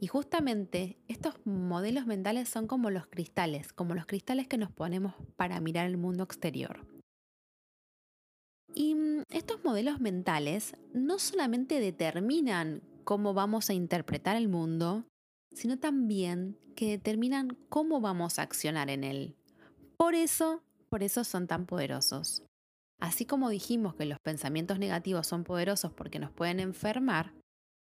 Y 0.00 0.08
justamente 0.08 0.98
estos 1.08 1.34
modelos 1.46 2.06
mentales 2.06 2.48
son 2.48 2.66
como 2.66 2.90
los 2.90 3.06
cristales, 3.06 3.72
como 3.72 3.94
los 3.94 4.06
cristales 4.06 4.46
que 4.46 4.58
nos 4.58 4.70
ponemos 4.70 5.14
para 5.36 5.60
mirar 5.60 5.86
el 5.86 5.96
mundo 5.96 6.24
exterior. 6.24 6.86
Y 8.74 8.94
mm, 8.94 9.22
estos 9.30 9.64
modelos 9.64 10.00
mentales 10.00 10.76
no 10.92 11.18
solamente 11.18 11.80
determinan 11.80 12.82
cómo 13.04 13.32
vamos 13.32 13.70
a 13.70 13.74
interpretar 13.74 14.36
el 14.36 14.48
mundo, 14.48 15.04
sino 15.54 15.78
también 15.78 16.58
que 16.74 16.90
determinan 16.90 17.56
cómo 17.70 18.00
vamos 18.00 18.38
a 18.38 18.42
accionar 18.42 18.90
en 18.90 19.02
él. 19.04 19.36
Por 19.96 20.14
eso, 20.14 20.62
por 20.90 21.02
eso 21.02 21.24
son 21.24 21.46
tan 21.46 21.64
poderosos. 21.64 22.42
Así 23.00 23.24
como 23.24 23.48
dijimos 23.48 23.94
que 23.94 24.04
los 24.04 24.18
pensamientos 24.20 24.78
negativos 24.78 25.26
son 25.26 25.44
poderosos 25.44 25.92
porque 25.92 26.18
nos 26.18 26.32
pueden 26.32 26.60
enfermar, 26.60 27.32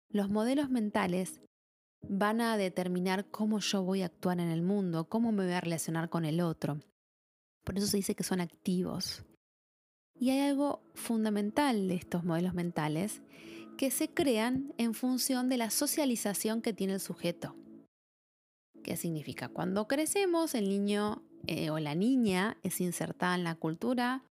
los 0.10 0.30
modelos 0.30 0.70
mentales 0.70 1.42
van 2.08 2.42
a 2.42 2.58
determinar 2.58 3.26
cómo 3.30 3.60
yo 3.60 3.84
voy 3.84 4.02
a 4.02 4.08
actuar 4.08 4.40
en 4.40 4.50
el 4.50 4.62
mundo, 4.62 5.08
cómo 5.08 5.32
me 5.32 5.46
voy 5.46 5.54
a 5.54 5.62
relacionar 5.62 6.10
con 6.10 6.26
el 6.26 6.42
otro. 6.42 6.80
Por 7.64 7.78
eso 7.78 7.88
se 7.88 7.98
dice 7.98 8.16
que 8.16 8.24
son 8.24 8.42
activos. 8.42 9.24
Y 10.20 10.30
hay 10.32 10.42
algo 10.42 10.82
fundamental 10.94 11.88
de 11.88 11.96
estos 11.96 12.24
modelos 12.24 12.54
mentales 12.54 13.22
que 13.78 13.92
se 13.92 14.10
crean 14.10 14.74
en 14.78 14.94
función 14.94 15.50
de 15.50 15.58
la 15.58 15.70
socialización 15.70 16.62
que 16.62 16.74
tiene 16.74 16.94
el 16.94 17.00
sujeto. 17.00 17.56
¿Qué 18.84 18.98
significa? 18.98 19.48
Cuando 19.48 19.88
crecemos, 19.88 20.54
el 20.56 20.70
niño 20.70 21.24
eh, 21.48 21.70
o 21.70 21.80
la 21.80 21.96
niña 21.96 22.58
es 22.64 22.82
insertada 22.82 23.36
en 23.36 23.44
la 23.44 23.56
cultura 23.56 24.24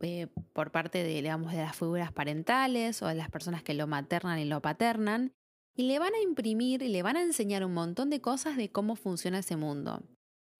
eh, 0.00 0.28
por 0.52 0.70
parte 0.70 1.02
de, 1.02 1.22
digamos, 1.22 1.52
de 1.52 1.58
las 1.58 1.76
figuras 1.76 2.12
parentales 2.12 3.02
o 3.02 3.08
de 3.08 3.16
las 3.16 3.30
personas 3.30 3.62
que 3.62 3.74
lo 3.74 3.86
maternan 3.86 4.38
y 4.38 4.44
lo 4.44 4.62
paternan, 4.62 5.32
y 5.78 5.84
le 5.84 6.00
van 6.00 6.12
a 6.12 6.20
imprimir 6.20 6.82
y 6.82 6.88
le 6.88 7.04
van 7.04 7.16
a 7.16 7.22
enseñar 7.22 7.64
un 7.64 7.72
montón 7.72 8.10
de 8.10 8.20
cosas 8.20 8.56
de 8.56 8.68
cómo 8.68 8.96
funciona 8.96 9.38
ese 9.38 9.54
mundo. 9.54 10.02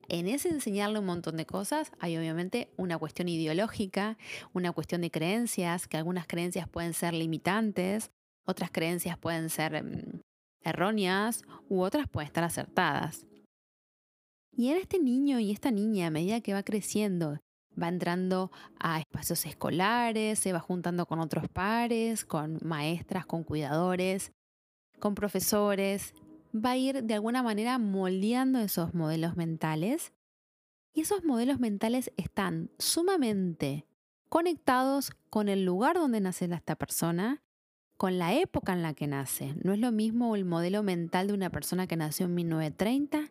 En 0.08 0.28
ese 0.28 0.48
enseñarle 0.48 1.00
un 1.00 1.06
montón 1.06 1.36
de 1.36 1.44
cosas 1.44 1.90
hay 1.98 2.16
obviamente 2.16 2.72
una 2.76 2.98
cuestión 2.98 3.28
ideológica, 3.28 4.16
una 4.52 4.70
cuestión 4.70 5.00
de 5.00 5.10
creencias, 5.10 5.88
que 5.88 5.96
algunas 5.96 6.28
creencias 6.28 6.68
pueden 6.68 6.94
ser 6.94 7.14
limitantes, 7.14 8.12
otras 8.46 8.70
creencias 8.70 9.18
pueden 9.18 9.50
ser 9.50 9.82
mm, 9.82 10.20
erróneas 10.62 11.42
u 11.68 11.80
otras 11.80 12.08
pueden 12.08 12.28
estar 12.28 12.44
acertadas. 12.44 13.26
Y 14.52 14.68
en 14.68 14.76
este 14.76 15.00
niño 15.00 15.40
y 15.40 15.50
esta 15.50 15.72
niña, 15.72 16.06
a 16.06 16.10
medida 16.10 16.40
que 16.40 16.54
va 16.54 16.62
creciendo, 16.62 17.40
va 17.80 17.88
entrando 17.88 18.52
a 18.78 19.00
espacios 19.00 19.46
escolares, 19.46 20.38
se 20.38 20.52
va 20.52 20.60
juntando 20.60 21.06
con 21.06 21.18
otros 21.18 21.48
pares, 21.48 22.24
con 22.24 22.60
maestras, 22.62 23.26
con 23.26 23.42
cuidadores, 23.42 24.30
con 24.98 25.14
profesores, 25.14 26.14
va 26.54 26.70
a 26.70 26.76
ir 26.76 27.04
de 27.04 27.14
alguna 27.14 27.42
manera 27.42 27.78
moldeando 27.78 28.58
esos 28.58 28.94
modelos 28.94 29.36
mentales. 29.36 30.12
Y 30.94 31.02
esos 31.02 31.24
modelos 31.24 31.60
mentales 31.60 32.12
están 32.16 32.70
sumamente 32.78 33.86
conectados 34.28 35.12
con 35.30 35.48
el 35.48 35.64
lugar 35.64 35.96
donde 35.96 36.20
nace 36.20 36.46
esta 36.46 36.76
persona, 36.76 37.42
con 37.96 38.18
la 38.18 38.34
época 38.34 38.72
en 38.72 38.82
la 38.82 38.94
que 38.94 39.06
nace. 39.06 39.54
No 39.62 39.72
es 39.72 39.78
lo 39.78 39.92
mismo 39.92 40.34
el 40.34 40.44
modelo 40.44 40.82
mental 40.82 41.28
de 41.28 41.34
una 41.34 41.50
persona 41.50 41.86
que 41.86 41.96
nació 41.96 42.26
en 42.26 42.34
1930 42.34 43.28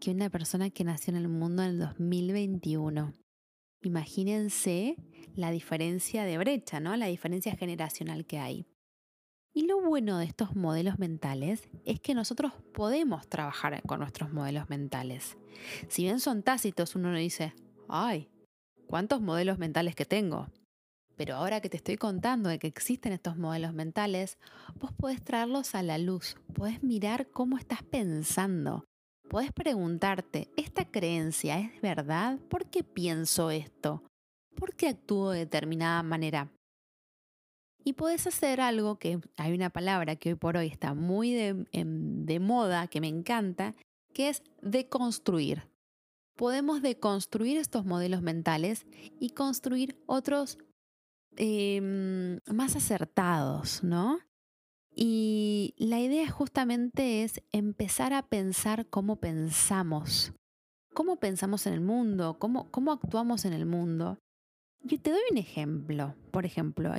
que 0.00 0.10
una 0.10 0.30
persona 0.30 0.70
que 0.70 0.84
nació 0.84 1.12
en 1.12 1.16
el 1.16 1.28
mundo 1.28 1.62
en 1.62 1.70
el 1.70 1.78
2021. 1.78 3.14
Imagínense 3.82 4.96
la 5.34 5.50
diferencia 5.50 6.24
de 6.24 6.38
brecha, 6.38 6.80
¿no? 6.80 6.96
La 6.96 7.06
diferencia 7.06 7.56
generacional 7.56 8.26
que 8.26 8.38
hay. 8.38 8.66
Y 9.56 9.62
lo 9.62 9.80
bueno 9.80 10.18
de 10.18 10.26
estos 10.26 10.54
modelos 10.54 10.98
mentales 10.98 11.66
es 11.86 11.98
que 11.98 12.14
nosotros 12.14 12.52
podemos 12.74 13.26
trabajar 13.26 13.82
con 13.86 14.00
nuestros 14.00 14.30
modelos 14.30 14.68
mentales. 14.68 15.38
Si 15.88 16.02
bien 16.02 16.20
son 16.20 16.42
tácitos, 16.42 16.94
uno 16.94 17.10
no 17.10 17.16
dice, 17.16 17.54
ay, 17.88 18.28
¿cuántos 18.86 19.22
modelos 19.22 19.56
mentales 19.56 19.94
que 19.94 20.04
tengo? 20.04 20.48
Pero 21.16 21.36
ahora 21.36 21.62
que 21.62 21.70
te 21.70 21.78
estoy 21.78 21.96
contando 21.96 22.50
de 22.50 22.58
que 22.58 22.66
existen 22.66 23.14
estos 23.14 23.38
modelos 23.38 23.72
mentales, 23.72 24.36
vos 24.78 24.92
podés 24.92 25.24
traerlos 25.24 25.74
a 25.74 25.82
la 25.82 25.96
luz, 25.96 26.36
podés 26.52 26.82
mirar 26.82 27.30
cómo 27.30 27.56
estás 27.56 27.82
pensando, 27.82 28.84
podés 29.30 29.52
preguntarte, 29.52 30.50
¿esta 30.58 30.84
creencia 30.84 31.60
es 31.60 31.80
verdad? 31.80 32.38
¿Por 32.50 32.66
qué 32.66 32.84
pienso 32.84 33.50
esto? 33.50 34.02
¿Por 34.54 34.74
qué 34.74 34.88
actúo 34.88 35.30
de 35.30 35.38
determinada 35.38 36.02
manera? 36.02 36.50
Y 37.86 37.92
podés 37.92 38.26
hacer 38.26 38.60
algo 38.60 38.98
que 38.98 39.20
hay 39.36 39.54
una 39.54 39.70
palabra 39.70 40.16
que 40.16 40.30
hoy 40.30 40.34
por 40.34 40.56
hoy 40.56 40.66
está 40.66 40.92
muy 40.92 41.30
de, 41.32 42.40
moda, 42.40 42.88
que 42.88 43.00
me 43.00 43.06
encanta, 43.06 43.76
que 44.12 44.28
es 44.28 44.42
deconstruir. 44.60 45.68
podemos 46.34 46.82
deconstruir 46.82 47.58
estos 47.58 47.86
modelos 47.86 48.22
mentales 48.22 48.86
y 49.20 49.30
construir 49.30 50.02
otros 50.06 50.58
em, 51.36 52.40
más 52.52 52.74
acertados, 52.74 53.84
¿no? 53.84 54.18
Y 54.92 55.76
la 55.78 56.00
idea 56.00 56.28
justamente 56.28 57.22
es 57.22 57.40
empezar 57.52 58.12
a 58.14 58.26
pensar 58.26 58.88
cómo 58.88 59.20
pensamos, 59.20 60.32
cómo 60.92 61.20
pensamos 61.20 61.68
en 61.68 61.74
el 61.74 61.82
mundo, 61.82 62.36
cómo, 62.40 62.68
cómo 62.72 62.90
actuamos 62.90 63.44
en 63.44 63.52
el 63.52 63.64
mundo. 63.64 64.18
Yo 64.82 65.00
te 65.00 65.10
doy 65.10 65.22
un 65.30 65.38
ejemplo. 65.38 66.16
Por 66.32 66.46
ejemplo, 66.46 66.92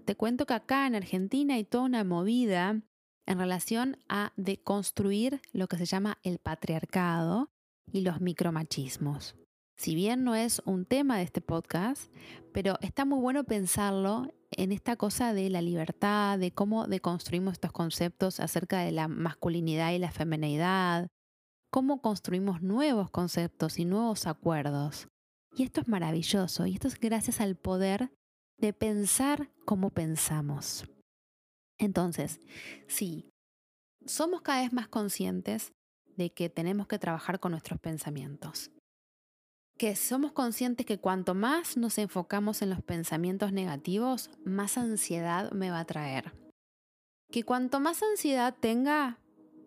te 0.00 0.16
cuento 0.16 0.46
que 0.46 0.54
acá 0.54 0.86
en 0.86 0.94
Argentina 0.94 1.54
hay 1.54 1.64
toda 1.64 1.84
una 1.84 2.04
movida 2.04 2.82
en 3.26 3.38
relación 3.38 3.98
a 4.08 4.32
deconstruir 4.36 5.40
lo 5.52 5.68
que 5.68 5.76
se 5.76 5.86
llama 5.86 6.18
el 6.22 6.38
patriarcado 6.38 7.50
y 7.92 8.00
los 8.00 8.20
micromachismos. 8.20 9.36
Si 9.76 9.94
bien 9.94 10.24
no 10.24 10.34
es 10.34 10.60
un 10.66 10.84
tema 10.84 11.16
de 11.16 11.22
este 11.22 11.40
podcast, 11.40 12.12
pero 12.52 12.76
está 12.80 13.04
muy 13.04 13.20
bueno 13.20 13.44
pensarlo 13.44 14.28
en 14.50 14.72
esta 14.72 14.96
cosa 14.96 15.32
de 15.32 15.48
la 15.48 15.62
libertad, 15.62 16.38
de 16.38 16.52
cómo 16.52 16.86
deconstruimos 16.86 17.52
estos 17.52 17.72
conceptos 17.72 18.40
acerca 18.40 18.80
de 18.80 18.92
la 18.92 19.08
masculinidad 19.08 19.92
y 19.92 19.98
la 19.98 20.10
feminidad, 20.10 21.08
cómo 21.70 22.02
construimos 22.02 22.62
nuevos 22.62 23.10
conceptos 23.10 23.78
y 23.78 23.84
nuevos 23.84 24.26
acuerdos. 24.26 25.08
Y 25.56 25.62
esto 25.62 25.80
es 25.80 25.88
maravilloso, 25.88 26.66
y 26.66 26.74
esto 26.74 26.88
es 26.88 26.98
gracias 26.98 27.40
al 27.40 27.56
poder 27.56 28.10
de 28.60 28.72
pensar 28.72 29.50
como 29.64 29.90
pensamos. 29.90 30.84
Entonces, 31.78 32.40
si 32.88 33.30
somos 34.06 34.42
cada 34.42 34.62
vez 34.62 34.72
más 34.72 34.88
conscientes 34.88 35.72
de 36.16 36.32
que 36.32 36.50
tenemos 36.50 36.86
que 36.86 36.98
trabajar 36.98 37.40
con 37.40 37.52
nuestros 37.52 37.80
pensamientos. 37.80 38.70
Que 39.78 39.96
somos 39.96 40.32
conscientes 40.32 40.84
que 40.84 40.98
cuanto 40.98 41.34
más 41.34 41.78
nos 41.78 41.96
enfocamos 41.96 42.60
en 42.60 42.68
los 42.68 42.82
pensamientos 42.82 43.52
negativos, 43.52 44.30
más 44.44 44.76
ansiedad 44.76 45.50
me 45.52 45.70
va 45.70 45.80
a 45.80 45.86
traer. 45.86 46.34
Que 47.32 47.44
cuanto 47.44 47.80
más 47.80 48.02
ansiedad 48.02 48.54
tenga, 48.60 49.18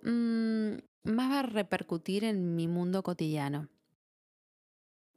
mm, 0.04 0.74
más 1.06 1.32
va 1.32 1.40
a 1.40 1.44
repercutir 1.44 2.24
en 2.24 2.56
mi 2.56 2.68
mundo 2.68 3.02
cotidiano. 3.02 3.70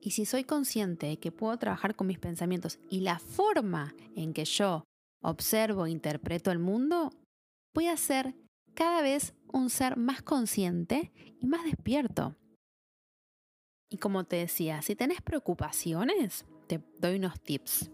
Y 0.07 0.13
si 0.13 0.25
soy 0.25 0.45
consciente 0.45 1.07
de 1.07 1.17
que 1.19 1.33
puedo 1.33 1.57
trabajar 1.57 1.97
con 1.97 2.07
mis 2.07 2.21
pensamientos 2.21 2.79
y 2.89 3.01
la 3.01 3.19
forma 3.19 3.93
en 4.15 4.35
que 4.35 4.45
yo 4.45 4.85
observo 5.21 5.85
e 5.85 5.91
interpreto 5.91 6.53
el 6.53 6.61
mundo, 6.61 7.11
voy 7.75 7.89
a 7.89 7.97
ser 7.97 8.37
cada 8.75 9.03
vez 9.03 9.35
un 9.53 9.69
ser 9.69 9.97
más 9.97 10.23
consciente 10.23 11.11
y 11.41 11.47
más 11.49 11.65
despierto. 11.65 12.37
Y 13.91 13.99
como 13.99 14.23
te 14.23 14.37
decía, 14.37 14.81
si 14.81 14.95
tenés 14.95 15.21
preocupaciones, 15.23 16.45
te 16.69 16.81
doy 17.01 17.17
unos 17.17 17.41
tips. 17.41 17.91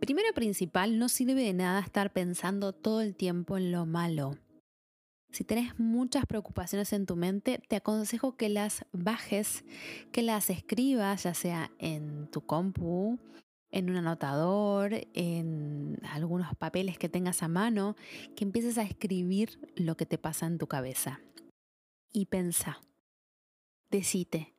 Primero 0.00 0.34
principal, 0.34 0.98
no 0.98 1.08
sirve 1.08 1.34
de 1.44 1.52
nada 1.52 1.78
estar 1.78 2.12
pensando 2.12 2.72
todo 2.72 3.02
el 3.02 3.14
tiempo 3.14 3.56
en 3.56 3.70
lo 3.70 3.86
malo. 3.86 4.36
Si 5.30 5.44
tenés 5.44 5.78
muchas 5.78 6.26
preocupaciones 6.26 6.92
en 6.92 7.06
tu 7.06 7.16
mente, 7.16 7.62
te 7.68 7.76
aconsejo 7.76 8.36
que 8.36 8.48
las 8.48 8.84
bajes, 8.92 9.64
que 10.10 10.22
las 10.22 10.50
escribas, 10.50 11.22
ya 11.22 11.34
sea 11.34 11.70
en 11.78 12.26
tu 12.28 12.40
compu, 12.40 13.18
en 13.70 13.90
un 13.90 13.96
anotador, 13.96 15.06
en 15.14 15.98
algunos 16.02 16.56
papeles 16.56 16.98
que 16.98 17.08
tengas 17.08 17.42
a 17.42 17.48
mano, 17.48 17.96
que 18.34 18.44
empieces 18.44 18.78
a 18.78 18.82
escribir 18.82 19.58
lo 19.76 19.96
que 19.96 20.06
te 20.06 20.18
pasa 20.18 20.46
en 20.46 20.58
tu 20.58 20.66
cabeza. 20.66 21.20
Y 22.12 22.26
pensa, 22.26 22.80
decite, 23.90 24.54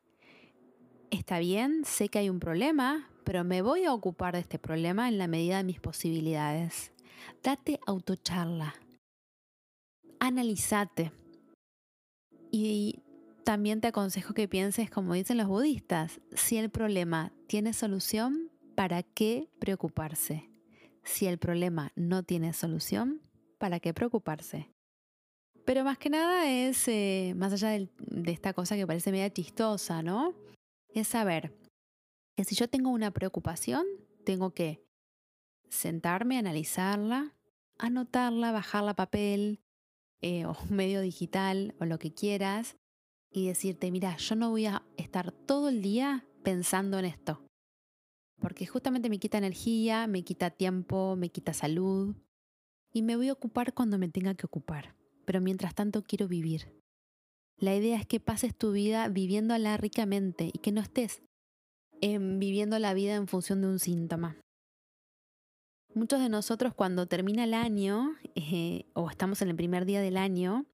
está 1.10 1.40
bien, 1.40 1.84
sé 1.84 2.08
que 2.08 2.20
hay 2.20 2.30
un 2.30 2.40
problema, 2.40 3.10
pero 3.26 3.44
me 3.44 3.62
voy 3.62 3.84
a 3.84 3.94
ocupar 3.94 4.36
de 4.36 4.40
este 4.40 4.58
problema 4.58 5.10
en 5.10 5.18
la 5.18 5.28
medida 5.28 5.58
de 5.58 5.66
mis 5.66 5.82
posibilidades. 5.82 6.94
Date 7.44 7.80
autocharla. 7.86 8.76
Analízate. 10.24 11.12
Y 12.52 13.02
también 13.44 13.82
te 13.82 13.88
aconsejo 13.88 14.36
que 14.36 14.48
pienses, 14.48 14.92
como 14.92 15.16
dicen 15.16 15.38
los 15.38 15.48
budistas, 15.48 16.22
si 16.36 16.58
el 16.58 16.70
problema 16.70 17.34
tiene 17.48 17.74
solución, 17.74 18.52
¿para 18.76 19.02
qué 19.02 19.50
preocuparse? 19.58 20.48
Si 21.04 21.26
el 21.26 21.40
problema 21.40 21.92
no 21.96 22.22
tiene 22.22 22.54
solución, 22.54 23.20
¿para 23.58 23.80
qué 23.80 23.96
preocuparse? 23.96 24.70
Pero 25.66 25.84
más 25.84 25.98
que 25.98 26.12
nada 26.12 26.48
es, 26.52 26.88
eh, 26.88 27.34
más 27.36 27.54
allá 27.54 27.70
de, 27.70 27.90
de 27.98 28.32
esta 28.32 28.54
cosa 28.54 28.76
que 28.76 28.86
parece 28.86 29.12
media 29.12 29.34
chistosa, 29.34 30.04
¿no? 30.04 30.36
Es 30.94 31.08
saber 31.08 31.52
que 32.36 32.44
si 32.44 32.54
yo 32.54 32.68
tengo 32.68 32.92
una 32.92 33.10
preocupación, 33.10 33.88
tengo 34.24 34.52
que 34.52 34.86
sentarme, 35.70 36.38
analizarla, 36.38 37.34
anotarla, 37.80 38.52
bajarla 38.52 38.92
a 38.92 38.96
papel 38.96 39.62
eh, 40.22 40.46
o 40.46 40.56
medio 40.70 41.02
digital 41.02 41.76
o 41.80 41.86
lo 41.86 42.00
que 42.00 42.14
quieras 42.14 42.78
y 43.32 43.48
decirte, 43.48 43.92
mira, 43.92 44.18
yo 44.18 44.36
no 44.36 44.50
voy 44.50 44.66
a 44.66 44.84
estar 44.98 45.32
todo 45.32 45.70
el 45.70 45.82
día 45.82 46.26
pensando 46.44 47.00
en 47.00 47.06
esto 47.06 47.42
porque 48.42 48.66
justamente 48.66 49.10
me 49.10 49.20
quita 49.20 49.38
energía, 49.38 50.08
me 50.08 50.24
quita 50.24 50.50
tiempo, 50.50 51.16
me 51.16 51.30
quita 51.30 51.54
salud 51.54 52.16
y 52.92 53.04
me 53.04 53.16
voy 53.16 53.30
a 53.30 53.34
ocupar 53.34 53.74
cuando 53.74 53.98
me 53.98 54.10
tenga 54.10 54.34
que 54.34 54.48
ocupar. 54.48 54.96
Pero 55.26 55.40
mientras 55.40 55.76
tanto 55.76 56.04
quiero 56.04 56.28
vivir. 56.28 56.74
La 57.58 57.76
idea 57.76 57.98
es 57.98 58.08
que 58.08 58.20
pases 58.20 58.58
tu 58.58 58.72
vida 58.72 59.08
viviéndola 59.08 59.78
ricamente 59.78 60.50
y 60.52 60.58
que 60.58 60.72
no 60.72 60.82
estés 60.82 61.22
viviendo 62.02 62.80
la 62.80 62.96
vida 62.96 63.16
en 63.16 63.28
función 63.28 63.62
de 63.62 63.68
un 63.68 63.80
síntoma. 63.80 64.36
Muchos 65.94 66.22
de 66.22 66.30
nosotros 66.30 66.74
cuando 66.74 67.06
termina 67.06 67.44
el 67.44 67.54
año 67.54 68.16
eh, 68.36 68.86
o 68.94 69.10
estamos 69.10 69.42
en 69.42 69.50
el 69.50 69.56
primer 69.58 69.86
día 69.86 70.00
del 70.00 70.16
año, 70.16 70.66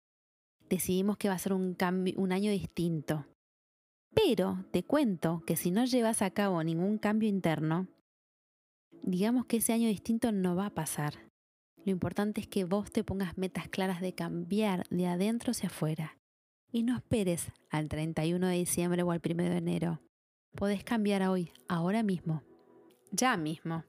decidimos 0.69 1.17
que 1.17 1.27
va 1.27 1.33
a 1.33 1.39
ser 1.39 1.53
un, 1.53 1.73
cambio, 1.73 2.13
un 2.17 2.31
año 2.31 2.51
distinto. 2.51 3.25
Pero 4.13 4.63
te 4.71 4.83
cuento 4.83 5.41
que 5.47 5.55
si 5.55 5.71
no 5.71 5.85
llevas 5.85 6.21
a 6.21 6.29
cabo 6.29 6.63
ningún 6.63 6.99
cambio 6.99 7.29
interno, 7.29 7.87
digamos 9.01 9.47
que 9.47 9.57
ese 9.57 9.73
año 9.73 9.87
distinto 9.87 10.31
no 10.31 10.55
va 10.55 10.67
a 10.67 10.75
pasar. 10.75 11.15
Lo 11.83 11.91
importante 11.91 12.41
es 12.41 12.47
que 12.47 12.65
vos 12.65 12.91
te 12.91 13.03
pongas 13.03 13.39
metas 13.39 13.69
claras 13.69 14.01
de 14.01 14.13
cambiar 14.13 14.87
de 14.89 15.07
adentro 15.07 15.51
hacia 15.51 15.69
afuera. 15.69 16.17
Y 16.71 16.83
no 16.83 16.95
esperes 16.95 17.51
al 17.71 17.89
31 17.89 18.45
de 18.45 18.55
diciembre 18.55 19.01
o 19.01 19.11
al 19.11 19.21
1 19.23 19.43
de 19.43 19.57
enero. 19.57 20.01
Podés 20.53 20.83
cambiar 20.83 21.23
hoy, 21.23 21.51
ahora 21.67 22.03
mismo. 22.03 22.43
Ya 23.11 23.35
mismo. 23.35 23.83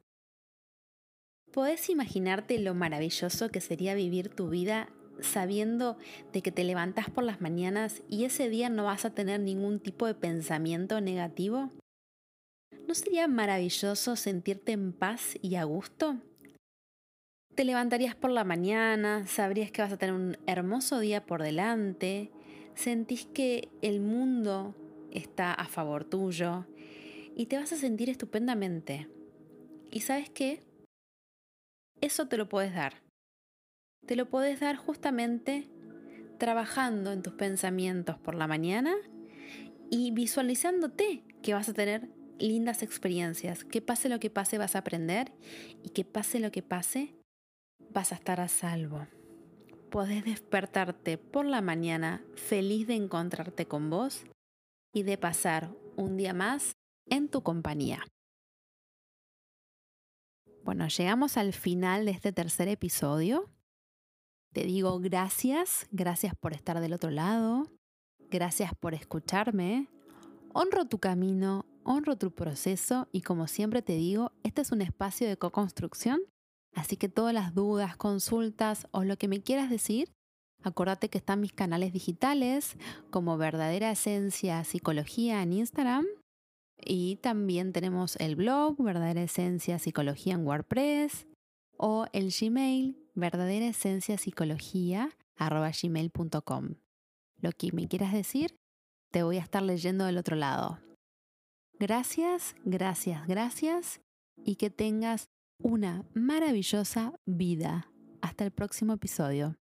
¿Podés 1.53 1.89
imaginarte 1.89 2.59
lo 2.59 2.75
maravilloso 2.75 3.51
que 3.51 3.61
sería 3.61 3.95
vivir 3.95 4.29
tu 4.29 4.51
vida 4.51 4.91
sabiendo 5.21 5.97
de 6.33 6.43
que 6.43 6.53
te 6.53 6.63
levantas 6.63 7.11
por 7.11 7.25
las 7.25 7.41
mañanas 7.41 8.03
y 8.09 8.25
ese 8.25 8.49
día 8.49 8.69
no 8.69 8.85
vas 8.85 9.05
a 9.05 9.15
tener 9.15 9.41
ningún 9.41 9.81
tipo 9.81 10.07
de 10.07 10.15
pensamiento 10.15 11.01
negativo? 11.01 11.73
¿No 12.87 12.95
sería 12.95 13.29
maravilloso 13.29 14.15
sentirte 14.17 14.73
en 14.73 14.93
paz 14.93 15.39
y 15.43 15.57
a 15.57 15.65
gusto? 15.65 16.17
Te 17.55 17.65
levantarías 17.65 18.15
por 18.15 18.31
la 18.31 18.45
mañana, 18.45 19.27
sabrías 19.27 19.71
que 19.71 19.83
vas 19.83 19.93
a 19.93 19.97
tener 19.97 20.15
un 20.15 20.37
hermoso 20.47 21.01
día 21.01 21.27
por 21.27 21.43
delante, 21.43 22.31
sentís 22.75 23.27
que 23.27 23.69
el 23.83 24.01
mundo 24.01 24.75
está 25.11 25.55
a 25.55 25.67
favor 25.67 26.05
tuyo 26.05 26.67
y 27.35 27.47
te 27.47 27.57
vas 27.57 27.73
a 27.73 27.77
sentir 27.77 28.11
estupendamente. 28.11 29.09
¿Y 29.91 30.01
sabes 30.01 30.31
qué? 30.31 30.61
Eso 32.01 32.29
te 32.29 32.37
lo 32.37 32.49
puedes 32.49 32.75
dar 32.75 32.95
te 34.09 34.17
lo 34.17 34.31
puedes 34.31 34.59
dar 34.59 34.77
justamente 34.77 35.69
trabajando 36.39 37.13
en 37.13 37.23
tus 37.23 37.35
pensamientos 37.35 38.19
por 38.19 38.35
la 38.35 38.47
mañana 38.47 38.95
y 39.91 40.13
visualizándote 40.13 41.25
que 41.43 41.53
vas 41.53 41.69
a 41.69 41.75
tener 41.75 42.09
lindas 42.39 42.83
experiencias, 42.83 43.65
que 43.65 43.83
pase 43.83 44.09
lo 44.09 44.19
que 44.19 44.31
pase 44.31 44.57
vas 44.57 44.77
a 44.77 44.79
aprender 44.79 45.33
y 45.83 45.91
que 45.91 46.07
pase 46.07 46.41
lo 46.41 46.51
que 46.51 46.63
pase 46.63 47.17
vas 47.91 48.13
a 48.13 48.15
estar 48.15 48.41
a 48.41 48.49
salvo. 48.49 49.07
Podés 49.91 50.25
despertarte 50.25 51.19
por 51.19 51.45
la 51.45 51.61
mañana 51.61 52.25
feliz 52.35 52.87
de 52.87 52.95
encontrarte 52.95 53.67
con 53.67 53.91
vos 53.91 54.25
y 54.95 55.03
de 55.03 55.19
pasar 55.19 55.71
un 55.97 56.17
día 56.17 56.33
más 56.33 56.73
en 57.11 57.29
tu 57.29 57.43
compañía. 57.43 58.03
Bueno, 60.65 60.87
llegamos 60.89 61.37
al 61.37 61.53
final 61.53 62.05
de 62.05 62.11
este 62.13 62.33
tercer 62.33 62.69
episodio. 62.69 63.51
Te 64.53 64.65
digo 64.65 64.99
gracias, 64.99 65.87
gracias 65.91 66.35
por 66.35 66.53
estar 66.53 66.81
del 66.81 66.93
otro 66.93 67.11
lado, 67.11 67.71
gracias 68.31 68.73
por 68.75 68.95
escucharme. 68.95 69.89
Honro 70.53 70.87
tu 70.87 70.99
camino, 70.99 71.67
honro 71.85 72.17
tu 72.17 72.35
proceso 72.35 73.09
y 73.13 73.23
como 73.23 73.47
siempre 73.47 73.83
te 73.83 73.95
digo, 73.95 74.33
este 74.43 74.63
es 74.63 74.73
un 74.73 74.83
espacio 74.83 75.29
de 75.29 75.37
co-construcción, 75.37 76.21
así 76.75 76.97
que 76.97 77.09
todas 77.09 77.35
las 77.35 77.55
dudas, 77.55 77.97
consultas 77.97 78.87
o 78.91 79.05
lo 79.05 79.17
que 79.17 79.29
me 79.29 79.43
quieras 79.43 79.71
decir, 79.71 80.11
Acordate 80.65 81.09
que 81.09 81.19
están 81.19 81.41
mis 81.41 81.53
canales 81.53 81.93
digitales 81.93 82.77
como 83.11 83.39
Verdadera 83.39 83.93
Esencia 83.93 84.65
Psicología 84.65 85.43
en 85.43 85.53
Instagram. 85.53 86.05
Y 86.89 87.17
también 87.17 87.73
tenemos 87.73 88.17
el 88.17 88.35
blog 88.35 88.83
Verdadera 88.83 89.23
Esencia 89.23 89.79
Psicología 89.79 90.35
en 90.35 90.47
WordPress 90.47 91.29
o 91.77 92.07
el 92.13 92.33
Gmail 92.33 93.09
verdadera 93.19 93.67
esencia 93.67 94.17
psicología 94.17 95.11
gmail.com. 95.39 96.75
Lo 97.41 97.53
que 97.53 97.73
me 97.73 97.87
quieras 97.89 98.13
decir, 98.13 98.57
te 99.13 99.23
voy 99.23 99.37
a 99.37 99.43
estar 99.43 99.63
leyendo 99.63 100.05
del 100.05 100.19
otro 100.19 100.37
lado. 100.37 100.81
Gracias, 101.79 102.57
gracias, 102.65 103.27
gracias 103.29 104.01
y 104.45 104.57
que 104.57 104.71
tengas 104.71 105.27
una 105.63 106.05
maravillosa 106.15 107.15
vida. 107.27 107.91
Hasta 108.21 108.45
el 108.45 108.51
próximo 108.51 108.95
episodio. 108.95 109.55